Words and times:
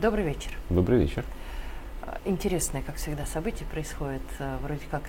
Добрый 0.00 0.24
вечер. 0.24 0.50
Добрый 0.70 0.98
вечер. 0.98 1.26
Интересное, 2.24 2.80
как 2.80 2.96
всегда, 2.96 3.26
событие 3.26 3.68
происходит. 3.68 4.22
Вроде 4.62 4.80
как 4.90 5.02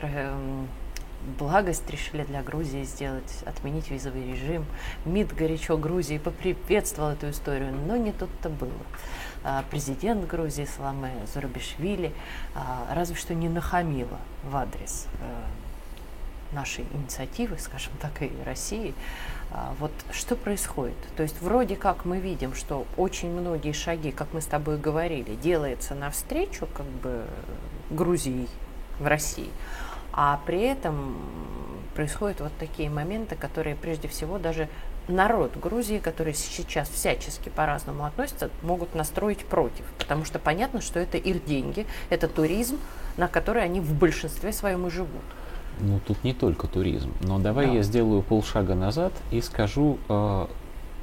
благость 1.39 1.89
решили 1.89 2.23
для 2.23 2.43
Грузии 2.43 2.83
сделать, 2.83 3.41
отменить 3.45 3.89
визовый 3.89 4.29
режим. 4.29 4.65
МИД 5.05 5.33
горячо 5.33 5.77
Грузии 5.77 6.17
поприветствовал 6.17 7.11
эту 7.11 7.29
историю, 7.29 7.73
но 7.73 7.95
не 7.95 8.11
тут-то 8.11 8.49
было. 8.49 9.63
Президент 9.69 10.27
Грузии 10.27 10.65
Саламе 10.65 11.13
Зурабишвили 11.33 12.11
разве 12.91 13.15
что 13.15 13.33
не 13.33 13.47
нахамила 13.47 14.19
в 14.43 14.57
адрес 14.57 15.07
нашей 16.53 16.85
инициативы, 16.93 17.57
скажем 17.59 17.93
так, 18.01 18.21
и 18.21 18.31
России, 18.45 18.93
а, 19.51 19.73
вот 19.79 19.91
что 20.11 20.35
происходит? 20.35 20.95
То 21.15 21.23
есть 21.23 21.41
вроде 21.41 21.75
как 21.75 22.05
мы 22.05 22.19
видим, 22.19 22.53
что 22.53 22.85
очень 22.97 23.29
многие 23.29 23.73
шаги, 23.73 24.11
как 24.11 24.33
мы 24.33 24.41
с 24.41 24.45
тобой 24.45 24.77
говорили, 24.77 25.35
делается 25.35 25.95
навстречу 25.95 26.67
как 26.73 26.85
бы 26.85 27.25
Грузии 27.89 28.47
в 28.99 29.07
России, 29.07 29.49
а 30.13 30.41
при 30.45 30.61
этом 30.61 31.17
происходят 31.95 32.39
вот 32.39 32.51
такие 32.59 32.89
моменты, 32.89 33.35
которые 33.35 33.75
прежде 33.75 34.07
всего 34.07 34.37
даже 34.37 34.69
народ 35.07 35.57
Грузии, 35.57 35.97
который 35.97 36.33
сейчас 36.33 36.89
всячески 36.89 37.49
по-разному 37.49 38.05
относится, 38.05 38.49
могут 38.61 38.95
настроить 38.95 39.45
против. 39.45 39.85
Потому 39.97 40.25
что 40.25 40.39
понятно, 40.39 40.81
что 40.81 40.99
это 40.99 41.17
их 41.17 41.43
деньги, 41.45 41.85
это 42.09 42.27
туризм, 42.27 42.79
на 43.17 43.27
который 43.27 43.63
они 43.63 43.79
в 43.79 43.93
большинстве 43.93 44.53
своем 44.53 44.87
и 44.87 44.89
живут. 44.89 45.23
Ну, 45.81 45.99
тут 46.05 46.23
не 46.23 46.33
только 46.33 46.67
туризм. 46.67 47.11
Но 47.21 47.39
давай 47.39 47.67
да. 47.67 47.73
я 47.73 47.83
сделаю 47.83 48.21
полшага 48.21 48.75
назад 48.75 49.13
и 49.31 49.41
скажу 49.41 49.97
э, 50.09 50.47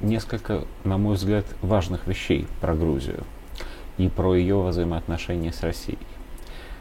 несколько, 0.01 0.63
на 0.83 0.97
мой 0.97 1.15
взгляд, 1.15 1.45
важных 1.61 2.07
вещей 2.07 2.47
про 2.61 2.73
Грузию 2.73 3.23
и 3.97 4.07
про 4.07 4.35
ее 4.35 4.61
взаимоотношения 4.61 5.51
с 5.51 5.61
Россией. 5.61 5.99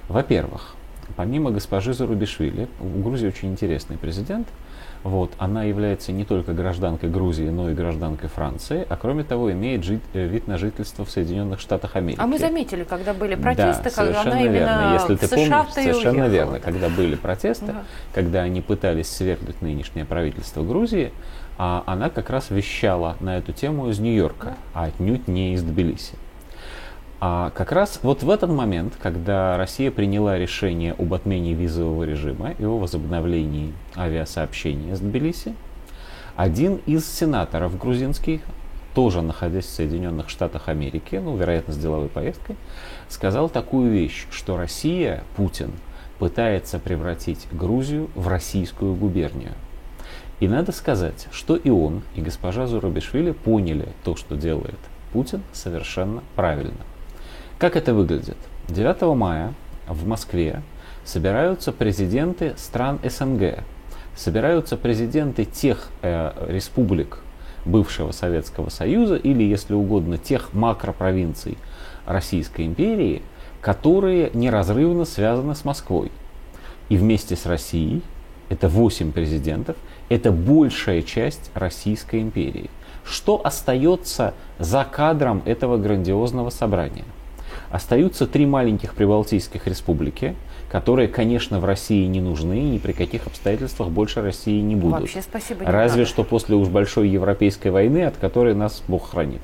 Во-первых, 0.08 0.76
помимо 1.16 1.50
госпожи 1.50 1.92
Зарубишвили, 1.92 2.68
в 2.78 3.02
Грузии 3.02 3.28
очень 3.28 3.50
интересный 3.50 3.98
президент– 3.98 4.48
вот, 5.04 5.32
она 5.38 5.64
является 5.64 6.12
не 6.12 6.24
только 6.24 6.52
гражданкой 6.52 7.10
Грузии, 7.10 7.48
но 7.48 7.70
и 7.70 7.74
гражданкой 7.74 8.28
Франции, 8.28 8.86
а 8.88 8.96
кроме 8.96 9.24
того 9.24 9.52
имеет 9.52 9.84
жить, 9.84 10.02
э, 10.12 10.26
вид 10.26 10.46
на 10.48 10.58
жительство 10.58 11.04
в 11.04 11.10
Соединенных 11.10 11.60
Штатах 11.60 11.96
Америки. 11.96 12.20
А 12.20 12.26
мы 12.26 12.38
заметили, 12.38 12.84
когда 12.84 13.14
были 13.14 13.34
протесты, 13.34 13.84
да, 13.84 13.90
когда 13.90 14.20
она 14.22 14.42
верно. 14.42 14.56
именно 14.56 14.92
Если 14.94 15.14
в 15.14 15.18
ты 15.20 15.26
США 15.26 15.58
помнишь, 15.58 15.74
совершенно 15.74 16.10
уехала, 16.10 16.32
верно, 16.32 16.52
да. 16.52 16.58
когда 16.60 16.88
были 16.88 17.14
протесты, 17.14 17.72
угу. 17.72 17.78
когда 18.12 18.42
они 18.42 18.60
пытались 18.60 19.08
свергнуть 19.08 19.62
нынешнее 19.62 20.04
правительство 20.04 20.62
Грузии, 20.62 21.12
а 21.58 21.82
она 21.86 22.08
как 22.08 22.30
раз 22.30 22.50
вещала 22.50 23.16
на 23.20 23.38
эту 23.38 23.52
тему 23.52 23.88
из 23.90 23.98
Нью-Йорка, 23.98 24.54
а 24.74 24.84
отнюдь 24.84 25.26
не 25.26 25.54
из 25.54 25.62
Тбилиси. 25.62 26.14
А 27.20 27.50
как 27.50 27.72
раз 27.72 27.98
вот 28.02 28.22
в 28.22 28.30
этот 28.30 28.50
момент, 28.50 28.94
когда 29.02 29.56
Россия 29.56 29.90
приняла 29.90 30.38
решение 30.38 30.92
об 30.92 31.12
отмене 31.12 31.52
визового 31.52 32.04
режима 32.04 32.52
и 32.52 32.64
о 32.64 32.78
возобновлении 32.78 33.72
авиасообщения 33.96 34.94
с 34.94 35.00
Тбилиси, 35.00 35.54
один 36.36 36.76
из 36.86 37.10
сенаторов 37.10 37.76
грузинских, 37.76 38.42
тоже 38.94 39.20
находясь 39.20 39.64
в 39.64 39.70
Соединенных 39.70 40.28
Штатах 40.28 40.68
Америки, 40.68 41.16
ну, 41.16 41.36
вероятно, 41.36 41.72
с 41.72 41.76
деловой 41.76 42.08
поездкой, 42.08 42.54
сказал 43.08 43.48
такую 43.48 43.90
вещь, 43.90 44.28
что 44.30 44.56
Россия, 44.56 45.24
Путин, 45.36 45.72
пытается 46.20 46.78
превратить 46.78 47.48
Грузию 47.50 48.10
в 48.14 48.28
российскую 48.28 48.94
губернию. 48.94 49.54
И 50.38 50.46
надо 50.46 50.70
сказать, 50.70 51.26
что 51.32 51.56
и 51.56 51.68
он, 51.68 52.02
и 52.14 52.20
госпожа 52.20 52.68
Зурабишвили 52.68 53.32
поняли 53.32 53.88
то, 54.04 54.14
что 54.14 54.36
делает 54.36 54.78
Путин, 55.12 55.42
совершенно 55.52 56.22
правильно. 56.36 56.87
Как 57.58 57.74
это 57.74 57.92
выглядит? 57.92 58.36
9 58.68 59.16
мая 59.16 59.52
в 59.88 60.06
Москве 60.06 60.62
собираются 61.04 61.72
президенты 61.72 62.54
стран 62.56 63.00
СНГ, 63.02 63.64
собираются 64.14 64.76
президенты 64.76 65.44
тех 65.44 65.88
э, 66.02 66.30
республик 66.46 67.18
бывшего 67.64 68.12
Советского 68.12 68.68
Союза 68.68 69.16
или, 69.16 69.42
если 69.42 69.74
угодно, 69.74 70.18
тех 70.18 70.54
макропровинций 70.54 71.58
Российской 72.06 72.64
империи, 72.64 73.22
которые 73.60 74.30
неразрывно 74.34 75.04
связаны 75.04 75.56
с 75.56 75.64
Москвой. 75.64 76.12
И 76.88 76.96
вместе 76.96 77.34
с 77.34 77.44
Россией, 77.44 78.02
это 78.50 78.68
8 78.68 79.10
президентов, 79.10 79.74
это 80.08 80.30
большая 80.30 81.02
часть 81.02 81.50
Российской 81.54 82.20
империи. 82.20 82.70
Что 83.04 83.44
остается 83.44 84.34
за 84.60 84.84
кадром 84.84 85.42
этого 85.44 85.76
грандиозного 85.76 86.50
собрания? 86.50 87.04
Остаются 87.70 88.26
три 88.26 88.46
маленьких 88.46 88.94
прибалтийских 88.94 89.66
республики, 89.66 90.34
которые, 90.70 91.08
конечно, 91.08 91.60
в 91.60 91.64
России 91.64 92.06
не 92.06 92.20
нужны 92.20 92.60
и 92.60 92.70
ни 92.70 92.78
при 92.78 92.92
каких 92.92 93.26
обстоятельствах 93.26 93.90
больше 93.90 94.22
России 94.22 94.60
не 94.60 94.74
будут. 94.74 95.00
Вообще 95.00 95.22
спасибо. 95.22 95.64
Разве 95.64 96.02
надо. 96.02 96.10
что 96.10 96.24
после 96.24 96.56
уж 96.56 96.68
большой 96.68 97.08
европейской 97.08 97.68
войны, 97.68 98.04
от 98.04 98.16
которой 98.16 98.54
нас 98.54 98.82
Бог 98.88 99.10
хранит. 99.10 99.40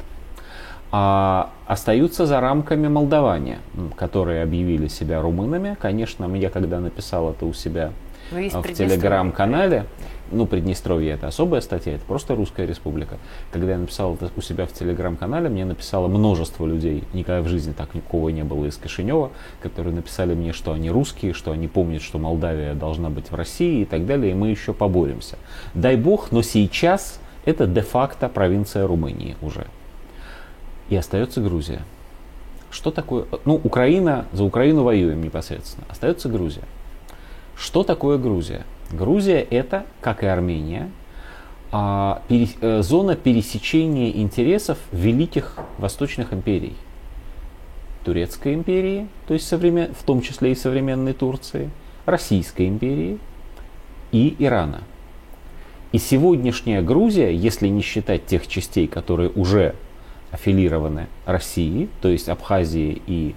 А 0.91 1.51
остаются 1.67 2.25
за 2.25 2.41
рамками 2.41 2.89
молдаване, 2.89 3.59
которые 3.97 4.43
объявили 4.43 4.87
себя 4.89 5.21
румынами. 5.21 5.77
Конечно, 5.81 6.33
я 6.37 6.51
когда 6.51 6.79
написал 6.79 7.31
это 7.31 7.47
у 7.47 7.53
себя 7.53 7.91
в 8.31 8.73
телеграм-канале, 8.73 9.87
ну, 10.31 10.47
Приднестровье 10.47 11.13
это 11.13 11.27
особая 11.29 11.61
статья, 11.61 11.95
это 11.95 12.05
просто 12.05 12.35
русская 12.35 12.67
республика. 12.67 13.19
Когда 13.53 13.73
я 13.73 13.79
написал 13.79 14.15
это 14.15 14.31
у 14.37 14.41
себя 14.41 14.67
в 14.67 14.73
телеграм-канале, 14.73 15.49
мне 15.49 15.65
написало 15.65 16.09
множество 16.09 16.67
людей, 16.67 17.05
никогда 17.13 17.43
в 17.43 17.49
жизни 17.49 17.73
так 17.73 17.95
никого 17.95 18.31
не 18.31 18.43
было 18.43 18.67
из 18.67 18.77
Кишинева, 18.77 19.31
которые 19.61 19.95
написали 19.95 20.35
мне, 20.35 20.53
что 20.53 20.73
они 20.73 20.91
русские, 20.91 21.35
что 21.35 21.53
они 21.53 21.69
помнят, 21.69 22.03
что 22.03 22.19
Молдавия 22.19 22.75
должна 22.75 23.11
быть 23.11 23.31
в 23.31 23.35
России 23.35 23.83
и 23.83 23.85
так 23.85 24.07
далее, 24.07 24.33
и 24.33 24.35
мы 24.35 24.49
еще 24.49 24.73
поборемся. 24.73 25.37
Дай 25.75 25.97
бог, 25.97 26.33
но 26.33 26.43
сейчас 26.43 27.21
это 27.45 27.67
де-факто 27.67 28.29
провинция 28.29 28.87
Румынии 28.87 29.37
уже. 29.43 29.67
И 30.89 30.97
остается 30.97 31.41
Грузия. 31.41 31.83
Что 32.71 32.91
такое? 32.91 33.27
Ну, 33.45 33.61
Украина, 33.63 34.27
за 34.33 34.45
Украину 34.45 34.83
воюем 34.83 35.23
непосредственно. 35.23 35.87
Остается 35.89 36.29
Грузия. 36.29 36.65
Что 37.57 37.83
такое 37.83 38.19
Грузия? 38.19 38.65
Грузия 38.91 39.41
это, 39.41 39.87
как 40.01 40.23
и 40.23 40.27
Армения, 40.27 40.91
а, 41.73 42.23
э, 42.29 42.83
зона 42.83 43.17
пересечения 43.17 44.11
интересов 44.11 44.79
великих 44.93 45.57
восточных 45.79 46.33
империй. 46.33 46.77
Турецкой 48.05 48.55
империи, 48.55 49.09
то 49.27 49.35
есть 49.35 49.49
современ... 49.49 49.95
в 49.95 50.05
том 50.05 50.21
числе 50.21 50.53
и 50.53 50.55
современной 50.55 51.15
Турции, 51.15 51.71
Российской 52.07 52.69
империи 52.69 53.19
и 54.13 54.37
Ирана. 54.39 54.83
И 55.91 55.99
сегодняшняя 55.99 56.83
Грузия, 56.83 57.35
если 57.35 57.69
не 57.69 57.81
считать 57.81 58.27
тех 58.27 58.47
частей, 58.47 58.87
которые 58.87 59.31
уже 59.31 59.75
аффилированы 60.31 61.07
России, 61.25 61.89
то 62.03 62.09
есть 62.09 62.29
Абхазии 62.29 63.01
и 63.07 63.35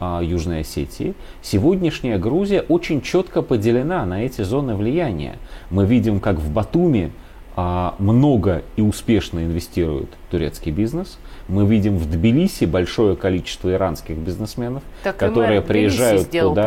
Южной 0.00 0.60
Осетии, 0.60 1.14
сегодняшняя 1.42 2.18
Грузия 2.18 2.62
очень 2.68 3.02
четко 3.02 3.42
поделена 3.42 4.04
на 4.06 4.24
эти 4.24 4.42
зоны 4.42 4.76
влияния. 4.76 5.38
Мы 5.70 5.86
видим, 5.86 6.20
как 6.20 6.36
в 6.36 6.52
Батуми 6.52 7.12
а, 7.60 7.96
много 7.98 8.62
и 8.76 8.82
успешно 8.82 9.40
инвестирует 9.40 10.10
турецкий 10.30 10.70
бизнес. 10.70 11.18
Мы 11.48 11.66
видим 11.66 11.98
в 11.98 12.08
Тбилиси 12.08 12.66
большое 12.66 13.16
количество 13.16 13.72
иранских 13.72 14.16
бизнесменов, 14.16 14.84
так 15.02 15.16
которые 15.16 15.60
приезжают 15.60 16.30
туда. 16.30 16.62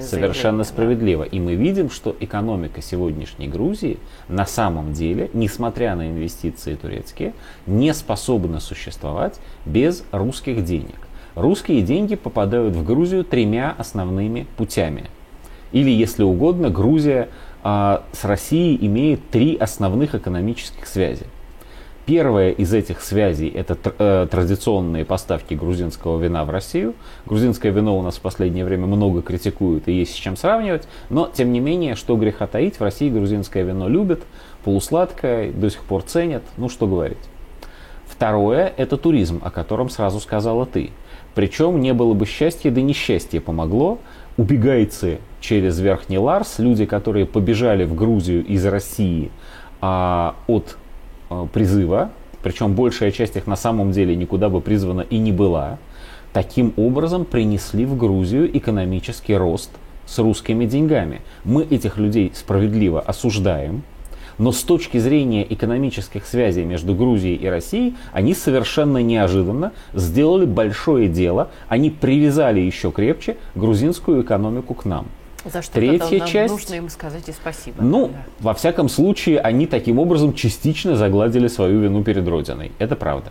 Совершенно 0.00 0.64
справедливо. 0.64 1.24
Да. 1.24 1.28
И 1.30 1.40
мы 1.40 1.56
видим, 1.56 1.90
что 1.90 2.16
экономика 2.20 2.80
сегодняшней 2.80 3.48
Грузии 3.48 3.98
на 4.28 4.46
самом 4.46 4.94
деле, 4.94 5.28
несмотря 5.34 5.94
на 5.94 6.08
инвестиции 6.08 6.74
турецкие, 6.74 7.34
не 7.66 7.92
способна 7.92 8.60
существовать 8.60 9.38
без 9.66 10.04
русских 10.10 10.64
денег. 10.64 10.96
Русские 11.34 11.82
деньги 11.82 12.14
попадают 12.14 12.76
в 12.76 12.84
Грузию 12.84 13.24
тремя 13.24 13.74
основными 13.76 14.46
путями. 14.56 15.04
Или, 15.72 15.90
если 15.90 16.22
угодно, 16.22 16.70
Грузия 16.70 17.28
а, 17.64 18.04
с 18.12 18.24
Россией 18.24 18.78
имеет 18.86 19.28
три 19.30 19.56
основных 19.56 20.14
экономических 20.14 20.86
связи. 20.86 21.26
Первая 22.06 22.50
из 22.50 22.74
этих 22.74 23.00
связей– 23.00 23.48
это 23.54 23.78
э, 23.98 24.26
традиционные 24.30 25.06
поставки 25.06 25.54
грузинского 25.54 26.22
вина 26.22 26.44
в 26.44 26.50
Россию. 26.50 26.94
Грузинское 27.24 27.72
вино 27.72 27.98
у 27.98 28.02
нас 28.02 28.16
в 28.16 28.20
последнее 28.20 28.66
время 28.66 28.86
много 28.86 29.22
критикуют 29.22 29.88
и 29.88 29.92
есть 29.92 30.12
с 30.12 30.16
чем 30.16 30.36
сравнивать. 30.36 30.86
Но, 31.08 31.30
тем 31.32 31.50
не 31.50 31.60
менее, 31.60 31.94
что 31.94 32.16
греха 32.16 32.46
таить, 32.46 32.78
в 32.78 32.82
России 32.82 33.08
грузинское 33.08 33.64
вино 33.64 33.88
любят, 33.88 34.22
полусладкое, 34.64 35.50
до 35.52 35.70
сих 35.70 35.82
пор 35.84 36.02
ценят, 36.02 36.42
ну 36.58 36.68
что 36.68 36.86
говорить. 36.86 37.16
Второе– 38.16 38.72
это 38.76 38.96
туризм, 38.96 39.40
о 39.42 39.50
котором 39.50 39.90
сразу 39.90 40.20
сказала 40.20 40.66
ты. 40.66 40.90
Причем 41.34 41.80
не 41.80 41.92
было 41.92 42.14
бы 42.14 42.26
счастья, 42.26 42.70
да 42.70 42.80
несчастье 42.80 43.40
помогло. 43.40 43.98
Убегайцы 44.36 45.18
через 45.40 45.80
Верхний 45.80 46.18
Ларс, 46.18 46.60
люди, 46.60 46.86
которые 46.86 47.26
побежали 47.26 47.84
в 47.84 47.96
Грузию 47.96 48.44
из 48.46 48.64
России 48.66 49.32
а, 49.80 50.36
от 50.46 50.76
а, 51.28 51.46
призыва, 51.46 52.10
причем 52.44 52.74
большая 52.74 53.10
часть 53.10 53.34
их 53.34 53.48
на 53.48 53.56
самом 53.56 53.90
деле 53.90 54.14
никуда 54.14 54.48
бы 54.48 54.60
призвана 54.60 55.00
и 55.00 55.18
не 55.18 55.32
была. 55.32 55.78
таким 56.32 56.72
образом 56.76 57.24
принесли 57.24 57.84
в 57.84 57.96
Грузию 57.96 58.56
экономический 58.56 59.36
рост 59.36 59.70
с 60.06 60.18
русскими 60.20 60.66
деньгами. 60.66 61.20
Мы 61.44 61.64
этих 61.64 61.98
людей 61.98 62.30
справедливо 62.34 63.00
осуждаем, 63.00 63.82
но 64.38 64.52
с 64.52 64.62
точки 64.62 64.98
зрения 64.98 65.46
экономических 65.52 66.26
связей 66.26 66.64
между 66.64 66.94
Грузией 66.94 67.36
и 67.36 67.46
Россией, 67.46 67.94
они 68.12 68.34
совершенно 68.34 68.98
неожиданно 68.98 69.72
сделали 69.92 70.44
большое 70.44 71.08
дело. 71.08 71.50
Они 71.68 71.90
привязали 71.90 72.60
еще 72.60 72.90
крепче 72.90 73.36
грузинскую 73.54 74.22
экономику 74.22 74.74
к 74.74 74.84
нам. 74.84 75.06
За 75.44 75.60
что 75.60 75.74
Третья 75.74 76.20
нам 76.20 76.28
часть. 76.28 76.52
нужно 76.54 76.74
им 76.74 76.88
сказать 76.88 77.28
и 77.28 77.32
спасибо. 77.32 77.82
Ну, 77.82 78.08
Да. 78.08 78.24
во 78.40 78.54
всяком 78.54 78.88
случае, 78.88 79.40
они 79.40 79.66
таким 79.66 79.98
образом 79.98 80.32
частично 80.32 80.96
загладили 80.96 81.48
свою 81.48 81.80
вину 81.80 82.02
перед 82.02 82.26
Родиной. 82.26 82.72
Это 82.78 82.96
правда. 82.96 83.30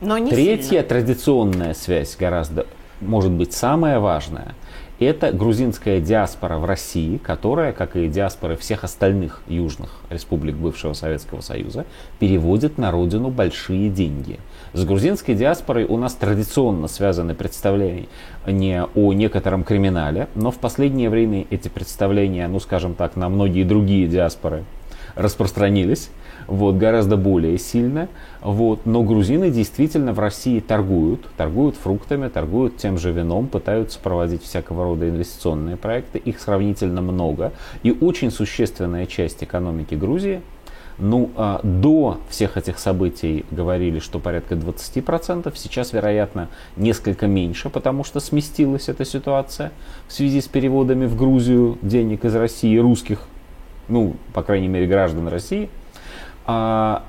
Но 0.00 0.16
не 0.16 0.30
Третья 0.30 0.62
сильно. 0.68 0.82
традиционная 0.84 1.74
связь, 1.74 2.16
гораздо, 2.16 2.66
может 3.02 3.30
быть, 3.32 3.52
самая 3.52 4.00
важная, 4.00 4.54
это 5.00 5.32
грузинская 5.32 6.00
диаспора 6.00 6.58
в 6.58 6.64
России, 6.66 7.16
которая, 7.16 7.72
как 7.72 7.96
и 7.96 8.06
диаспоры 8.06 8.56
всех 8.56 8.84
остальных 8.84 9.40
южных 9.48 9.96
республик 10.10 10.56
бывшего 10.56 10.92
Советского 10.92 11.40
Союза, 11.40 11.86
переводит 12.18 12.76
на 12.76 12.90
родину 12.90 13.30
большие 13.30 13.88
деньги. 13.88 14.38
С 14.74 14.84
грузинской 14.84 15.34
диаспорой 15.34 15.84
у 15.84 15.96
нас 15.96 16.14
традиционно 16.14 16.86
связаны 16.86 17.34
представления 17.34 18.08
о 18.94 19.12
некотором 19.12 19.64
криминале, 19.64 20.28
но 20.34 20.50
в 20.50 20.58
последнее 20.58 21.10
время 21.10 21.46
эти 21.50 21.68
представления, 21.68 22.46
ну 22.46 22.60
скажем 22.60 22.94
так, 22.94 23.16
на 23.16 23.28
многие 23.28 23.64
другие 23.64 24.06
диаспоры 24.06 24.64
распространились 25.16 26.10
вот, 26.46 26.76
гораздо 26.76 27.16
более 27.16 27.58
сильно. 27.58 28.08
Вот. 28.42 28.86
Но 28.86 29.02
грузины 29.02 29.50
действительно 29.50 30.12
в 30.12 30.18
России 30.18 30.60
торгуют, 30.60 31.28
торгуют 31.36 31.76
фруктами, 31.76 32.28
торгуют 32.28 32.76
тем 32.76 32.98
же 32.98 33.12
вином, 33.12 33.46
пытаются 33.46 33.98
проводить 33.98 34.42
всякого 34.42 34.84
рода 34.84 35.08
инвестиционные 35.08 35.76
проекты. 35.76 36.18
Их 36.18 36.40
сравнительно 36.40 37.02
много. 37.02 37.52
И 37.82 37.90
очень 37.90 38.30
существенная 38.30 39.06
часть 39.06 39.42
экономики 39.42 39.94
Грузии 39.94 40.40
ну, 41.00 41.30
а, 41.36 41.60
до 41.62 42.18
всех 42.28 42.56
этих 42.56 42.78
событий 42.78 43.44
говорили, 43.50 43.98
что 43.98 44.18
порядка 44.18 44.54
20%, 44.54 45.52
сейчас, 45.56 45.92
вероятно, 45.92 46.48
несколько 46.76 47.26
меньше, 47.26 47.70
потому 47.70 48.04
что 48.04 48.20
сместилась 48.20 48.88
эта 48.88 49.04
ситуация 49.04 49.72
в 50.08 50.12
связи 50.12 50.40
с 50.40 50.48
переводами 50.48 51.06
в 51.06 51.16
Грузию 51.16 51.78
денег 51.82 52.24
из 52.24 52.34
России 52.36 52.76
русских, 52.76 53.22
ну, 53.88 54.16
по 54.34 54.42
крайней 54.42 54.68
мере, 54.68 54.86
граждан 54.86 55.28
России. 55.28 55.70
А, 56.52 57.04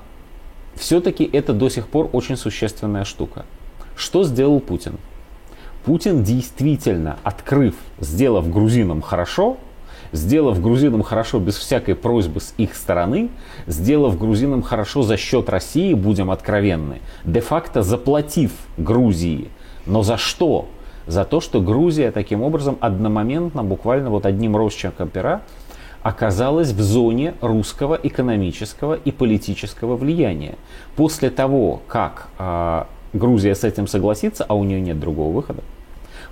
все-таки 0.76 1.24
это 1.24 1.52
до 1.52 1.68
сих 1.68 1.88
пор 1.88 2.08
очень 2.12 2.36
существенная 2.36 3.04
штука. 3.04 3.44
Что 3.96 4.22
сделал 4.22 4.60
Путин? 4.60 4.98
Путин 5.84 6.22
действительно, 6.22 7.16
открыв, 7.24 7.74
сделав 7.98 8.48
грузинам 8.48 9.02
хорошо, 9.02 9.56
сделав 10.12 10.62
грузинам 10.62 11.02
хорошо 11.02 11.40
без 11.40 11.56
всякой 11.56 11.96
просьбы 11.96 12.40
с 12.40 12.54
их 12.56 12.76
стороны, 12.76 13.30
сделав 13.66 14.16
грузинам 14.16 14.62
хорошо 14.62 15.02
за 15.02 15.16
счет 15.16 15.48
России, 15.48 15.92
будем 15.94 16.30
откровенны, 16.30 17.00
де-факто 17.24 17.82
заплатив 17.82 18.52
Грузии. 18.76 19.48
Но 19.86 20.04
за 20.04 20.18
что? 20.18 20.68
За 21.08 21.24
то, 21.24 21.40
что 21.40 21.60
Грузия 21.60 22.12
таким 22.12 22.42
образом 22.42 22.78
одномоментно, 22.78 23.64
буквально 23.64 24.10
вот 24.10 24.24
одним 24.24 24.56
росчерком 24.56 25.08
пера, 25.08 25.42
оказалась 26.02 26.70
в 26.70 26.80
зоне 26.80 27.34
русского 27.40 27.98
экономического 28.02 28.94
и 28.94 29.12
политического 29.12 29.96
влияния. 29.96 30.56
После 30.96 31.30
того, 31.30 31.82
как 31.86 32.28
э, 32.38 32.84
Грузия 33.12 33.54
с 33.54 33.64
этим 33.64 33.86
согласится, 33.86 34.44
а 34.44 34.54
у 34.54 34.64
нее 34.64 34.80
нет 34.80 34.98
другого 34.98 35.32
выхода, 35.32 35.62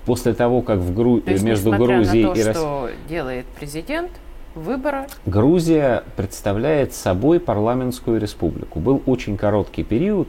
после 0.04 0.34
того, 0.34 0.62
как 0.62 0.78
в 0.78 0.94
Гру... 0.94 1.20
То 1.20 1.30
есть, 1.30 1.44
между 1.44 1.72
Грузией 1.72 2.24
на 2.24 2.34
то, 2.34 2.40
и 2.40 2.42
Россией... 2.42 2.54
что 2.54 2.90
делает 3.08 3.46
президент, 3.58 4.10
выборы 4.54 5.06
Грузия 5.26 6.02
представляет 6.16 6.92
собой 6.92 7.38
парламентскую 7.38 8.20
республику. 8.20 8.80
Был 8.80 9.02
очень 9.06 9.36
короткий 9.36 9.84
период 9.84 10.28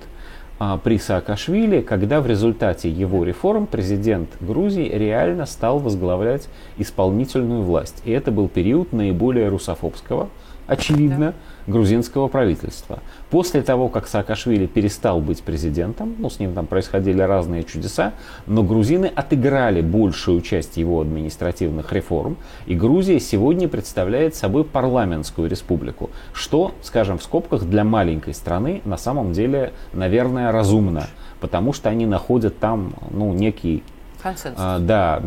при 0.83 0.99
Саакашвили, 0.99 1.81
когда 1.81 2.21
в 2.21 2.27
результате 2.27 2.89
его 2.89 3.23
реформ 3.23 3.65
президент 3.65 4.29
Грузии 4.39 4.87
реально 4.87 5.45
стал 5.47 5.79
возглавлять 5.79 6.49
исполнительную 6.77 7.63
власть. 7.63 8.01
И 8.05 8.11
это 8.11 8.31
был 8.31 8.47
период 8.47 8.93
наиболее 8.93 9.47
русофобского, 9.47 10.29
очевидно, 10.67 11.33
грузинского 11.67 12.27
правительства. 12.27 12.99
После 13.29 13.61
того, 13.61 13.89
как 13.89 14.07
Саакашвили 14.07 14.65
перестал 14.65 15.21
быть 15.21 15.41
президентом, 15.41 16.15
ну, 16.17 16.29
с 16.29 16.39
ним 16.39 16.53
там 16.53 16.65
происходили 16.65 17.21
разные 17.21 17.63
чудеса, 17.63 18.13
но 18.47 18.63
грузины 18.63 19.11
отыграли 19.13 19.81
большую 19.81 20.41
часть 20.41 20.77
его 20.77 21.01
административных 21.01 21.91
реформ, 21.93 22.37
и 22.65 22.75
Грузия 22.75 23.19
сегодня 23.19 23.67
представляет 23.67 24.35
собой 24.35 24.63
парламентскую 24.63 25.49
республику, 25.49 26.09
что, 26.33 26.73
скажем 26.81 27.17
в 27.17 27.23
скобках, 27.23 27.63
для 27.63 27.83
маленькой 27.83 28.33
страны 28.33 28.81
на 28.85 28.97
самом 28.97 29.33
деле, 29.33 29.73
наверное, 29.93 30.51
разумно, 30.51 31.07
потому 31.39 31.73
что 31.73 31.89
они 31.89 32.05
находят 32.05 32.59
там, 32.59 32.93
ну, 33.11 33.33
некий 33.33 33.83
консенсус. 34.21 34.57
а, 34.57 34.79
да, 34.79 35.21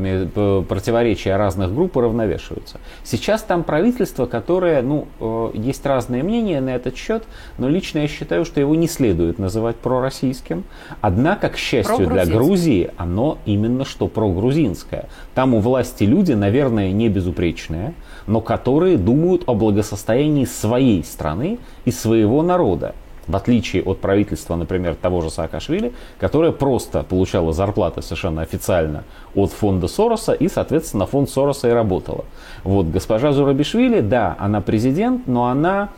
противоречия 0.69 1.37
разных 1.37 1.75
групп 1.75 1.97
уравновешиваются. 1.97 2.79
Сейчас 3.03 3.43
там 3.43 3.65
правительство, 3.65 4.27
которое, 4.27 4.83
ну, 4.83 5.07
э, 5.21 5.51
есть 5.55 5.85
разные 5.87 6.23
мнения 6.23 6.61
на 6.61 6.71
этот 6.71 6.97
счет, 6.97 7.25
но 7.59 7.69
лично 7.69 8.01
я 8.01 8.09
считаю, 8.09 8.45
что 8.45 8.61
его 8.61 8.75
не 8.75 8.89
следует 8.89 9.39
называть 9.39 9.77
пророссийским. 9.77 10.65
Однако, 11.01 11.49
к 11.49 11.57
счастью 11.57 12.07
для. 12.07 12.25
Грузии, 12.25 12.91
оно 12.97 13.39
именно 13.45 13.85
что 13.85 14.09
прогрузинское. 14.09 15.09
Там 15.35 15.55
у 15.55 15.61
власти 15.61 16.05
люди, 16.05 16.33
наверное, 16.33 16.91
не 16.91 17.09
безупречные, 17.09 17.95
но 18.27 18.41
которые 18.41 18.97
думают 18.97 19.45
о 19.47 19.55
благосостоянии 19.55 20.45
своей 20.45 21.05
страны 21.05 21.59
и 21.85 21.91
своего 21.91 22.43
народа. 22.43 22.95
В 23.27 23.37
отличие 23.37 23.83
от 23.83 24.01
правительства, 24.01 24.55
например, 24.55 24.95
того 24.95 25.23
же 25.23 25.31
Саакашвили, 25.31 25.93
которое 26.19 26.53
просто 26.53 27.03
получало 27.03 27.53
зарплаты 27.53 28.03
совершенно 28.03 28.43
официально 28.43 29.05
от 29.35 29.51
фонда 29.51 29.89
Сороса 29.89 30.33
и, 30.33 30.49
соответственно, 30.49 31.07
фонд 31.07 31.31
Сороса 31.31 31.69
и 31.69 31.73
работала. 31.73 32.25
Вот 32.65 32.87
госпожа 32.87 33.33
Зурабишвили, 33.33 34.01
да, 34.01 34.37
она 34.39 34.61
президент, 34.61 35.27
но 35.27 35.47
она 35.47 35.91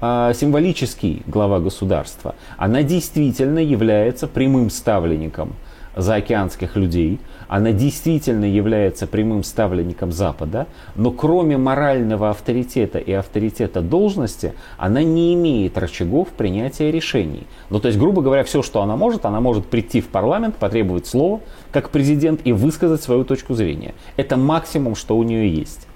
а, 0.00 0.32
символический 0.34 1.22
глава 1.28 1.60
государства. 1.60 2.34
Она 2.56 2.82
действительно 2.82 3.60
является 3.60 4.26
прямым 4.26 4.68
ставленником 4.68 5.54
заокеанских 5.96 6.76
людей, 6.76 7.20
она 7.48 7.72
действительно 7.72 8.44
является 8.44 9.06
прямым 9.06 9.44
ставленником 9.44 10.10
Запада, 10.10 10.66
но 10.94 11.10
кроме 11.10 11.58
морального 11.58 12.30
авторитета 12.30 12.98
и 12.98 13.12
авторитета 13.12 13.82
должности, 13.82 14.54
она 14.78 15.02
не 15.02 15.34
имеет 15.34 15.76
рычагов 15.76 16.28
принятия 16.28 16.90
решений. 16.90 17.46
Ну, 17.68 17.78
то 17.78 17.88
есть, 17.88 17.98
грубо 17.98 18.22
говоря, 18.22 18.44
все, 18.44 18.62
что 18.62 18.80
она 18.80 18.96
может, 18.96 19.26
она 19.26 19.40
может 19.40 19.66
прийти 19.66 20.00
в 20.00 20.08
парламент, 20.08 20.56
потребовать 20.56 21.06
слова, 21.06 21.40
как 21.72 21.90
президент, 21.90 22.40
и 22.44 22.52
высказать 22.52 23.02
свою 23.02 23.24
точку 23.24 23.54
зрения. 23.54 23.94
Это 24.16 24.36
максимум, 24.36 24.94
что 24.94 25.16
у 25.16 25.22
нее 25.22 25.54
есть. 25.54 25.86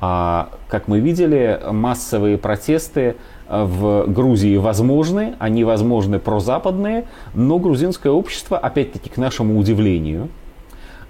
А, 0.00 0.50
как 0.68 0.88
мы 0.88 1.00
видели, 1.00 1.60
массовые 1.70 2.36
протесты 2.36 3.16
в 3.48 4.06
Грузии 4.06 4.56
возможны, 4.56 5.34
они 5.38 5.64
возможны 5.64 6.18
прозападные, 6.18 7.04
но 7.34 7.58
грузинское 7.58 8.12
общество, 8.12 8.58
опять-таки 8.58 9.10
к 9.10 9.16
нашему 9.16 9.58
удивлению, 9.58 10.28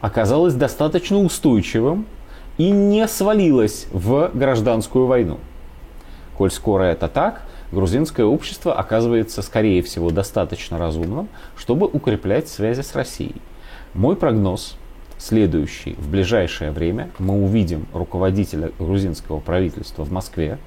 оказалось 0.01 0.55
достаточно 0.55 1.19
устойчивым 1.19 2.07
и 2.59 2.71
не 2.71 3.07
свалилось 3.09 3.87
в 3.93 4.31
гражданскую 4.35 5.07
войну. 5.07 5.39
Коль 6.37 6.51
скоро 6.51 6.85
это 6.85 7.09
так, 7.09 7.43
грузинское 7.71 8.27
общество 8.27 8.75
оказывается, 8.75 9.41
скорее 9.43 9.83
всего, 9.83 10.11
достаточно 10.11 10.79
разумным, 10.79 11.29
чтобы 11.57 11.87
укреплять 11.87 12.49
связи 12.49 12.83
с 12.83 12.95
Россией. 12.95 13.37
Мой 13.95 14.17
прогноз 14.17 14.77
следующий. 15.19 15.95
В 15.95 16.09
ближайшее 16.09 16.71
время 16.73 17.11
мы 17.19 17.43
увидим 17.43 17.87
руководителя 17.93 18.73
грузинского 18.79 19.41
правительства 19.41 20.05
в 20.05 20.13
Москве 20.13 20.59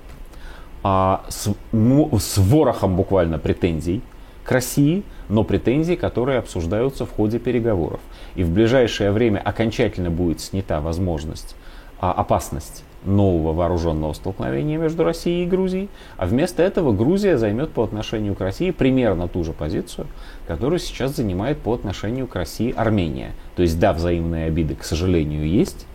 а, 0.89 1.25
с, 1.27 1.49
м- 1.73 2.17
с 2.17 2.37
ворохом 2.37 2.95
буквально 2.95 3.39
претензий 3.39 4.01
к 4.45 4.51
России, 4.53 5.03
но 5.27 5.43
претензий, 5.43 5.97
которые 5.97 6.39
обсуждаются 6.39 7.05
в 7.05 7.11
ходе 7.11 7.39
переговоров. 7.39 7.99
И 8.35 8.43
в 8.43 8.51
ближайшее 8.51 9.11
время 9.11 9.39
окончательно 9.39 10.09
будет 10.09 10.39
снята 10.39 10.79
возможность, 10.79 11.57
а, 11.99 12.13
опасность 12.13 12.85
нового 13.03 13.51
вооруженного 13.51 14.13
столкновения 14.13 14.77
между 14.77 15.03
Россией 15.03 15.43
и 15.43 15.47
Грузией, 15.49 15.89
а 16.15 16.25
вместо 16.25 16.63
этого 16.63 16.93
Грузия 16.93 17.37
займет 17.37 17.71
по 17.71 17.83
отношению 17.83 18.35
к 18.35 18.39
России 18.39 18.71
примерно 18.71 19.27
ту 19.27 19.43
же 19.43 19.51
позицию, 19.51 20.07
которую 20.47 20.79
сейчас 20.79 21.17
занимает 21.17 21.57
по 21.57 21.73
отношению 21.73 22.27
к 22.27 22.35
России 22.35 22.73
Армения. 22.77 23.31
То 23.57 23.61
есть 23.61 23.77
да, 23.77 23.91
взаимные 23.91 24.45
обиды, 24.45 24.75
к 24.75 24.85
сожалению, 24.85 25.45
есть, 25.49 25.85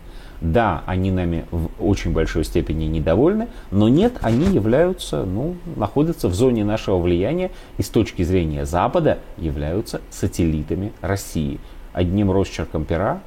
да, 0.43 0.83
они 0.85 1.09
нами 1.09 1.45
в 1.51 1.69
очень 1.79 2.11
большой 2.11 2.43
степени 2.43 2.83
недовольны, 2.85 3.47
но 3.71 3.87
нет, 3.87 4.17
они 4.21 4.45
являются, 4.53 5.23
ну, 5.23 5.55
находятся 5.77 6.27
в 6.27 6.33
зоне 6.33 6.65
нашего 6.65 6.99
влияния 6.99 7.49
и 7.77 7.81
с 7.81 7.87
точки 7.87 8.23
зрения 8.23 8.65
Запада 8.65 9.19
являются 9.37 10.01
сателлитами 10.11 10.91
России. 11.01 11.59
одним 11.93 12.31
росчерком 12.31 12.85
пера 12.85 13.21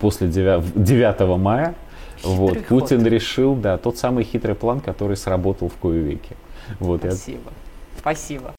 после 0.00 0.28
9, 0.28 0.84
9 0.84 1.36
мая 1.36 1.74
вот, 2.22 2.56
ход. 2.56 2.66
Путин 2.66 3.04
решил, 3.04 3.54
да, 3.54 3.76
тот 3.76 3.98
самый 3.98 4.24
хитрый 4.24 4.54
план, 4.54 4.80
который 4.80 5.16
сработал 5.16 5.68
в 5.68 5.74
кое 5.74 6.00
веки. 6.00 6.36
Вот, 6.78 7.04
я- 7.04 7.10
Спасибо. 7.10 7.50
Спасибо. 7.98 8.52